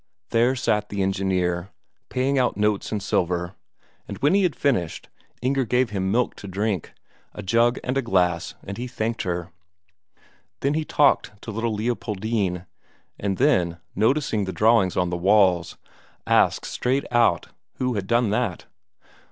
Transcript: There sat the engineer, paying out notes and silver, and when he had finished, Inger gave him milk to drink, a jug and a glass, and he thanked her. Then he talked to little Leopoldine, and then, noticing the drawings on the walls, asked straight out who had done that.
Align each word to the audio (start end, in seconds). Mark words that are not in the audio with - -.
There 0.31 0.55
sat 0.55 0.89
the 0.89 1.03
engineer, 1.03 1.69
paying 2.09 2.39
out 2.39 2.57
notes 2.57 2.91
and 2.91 3.03
silver, 3.03 3.53
and 4.07 4.17
when 4.17 4.33
he 4.33 4.41
had 4.41 4.55
finished, 4.55 5.09
Inger 5.43 5.63
gave 5.63 5.91
him 5.91 6.09
milk 6.11 6.33
to 6.37 6.47
drink, 6.47 6.93
a 7.35 7.43
jug 7.43 7.77
and 7.83 7.95
a 7.99 8.01
glass, 8.01 8.55
and 8.63 8.79
he 8.79 8.87
thanked 8.87 9.21
her. 9.21 9.51
Then 10.61 10.73
he 10.73 10.85
talked 10.85 11.39
to 11.43 11.51
little 11.51 11.75
Leopoldine, 11.75 12.65
and 13.19 13.37
then, 13.37 13.77
noticing 13.95 14.45
the 14.45 14.51
drawings 14.53 14.97
on 14.97 15.11
the 15.11 15.17
walls, 15.17 15.77
asked 16.25 16.65
straight 16.65 17.05
out 17.11 17.49
who 17.75 17.93
had 17.93 18.07
done 18.07 18.31
that. 18.31 18.65